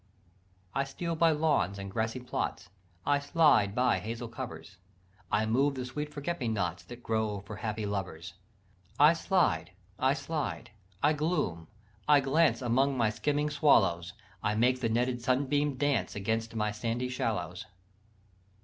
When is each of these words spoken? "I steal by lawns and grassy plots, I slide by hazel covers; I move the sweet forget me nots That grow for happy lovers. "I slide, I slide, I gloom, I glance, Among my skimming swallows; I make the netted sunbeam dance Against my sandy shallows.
"I 0.73 0.83
steal 0.83 1.15
by 1.15 1.29
lawns 1.29 1.77
and 1.77 1.91
grassy 1.91 2.19
plots, 2.19 2.69
I 3.05 3.19
slide 3.19 3.75
by 3.75 3.99
hazel 3.99 4.27
covers; 4.27 4.77
I 5.31 5.45
move 5.45 5.75
the 5.75 5.85
sweet 5.85 6.11
forget 6.11 6.39
me 6.39 6.47
nots 6.47 6.81
That 6.85 7.03
grow 7.03 7.41
for 7.41 7.57
happy 7.57 7.85
lovers. 7.85 8.33
"I 8.99 9.13
slide, 9.13 9.73
I 9.99 10.15
slide, 10.15 10.71
I 11.03 11.13
gloom, 11.13 11.67
I 12.07 12.19
glance, 12.19 12.63
Among 12.63 12.97
my 12.97 13.11
skimming 13.11 13.51
swallows; 13.51 14.13
I 14.41 14.55
make 14.55 14.79
the 14.81 14.89
netted 14.89 15.21
sunbeam 15.21 15.75
dance 15.75 16.15
Against 16.15 16.55
my 16.55 16.71
sandy 16.71 17.07
shallows. 17.07 17.67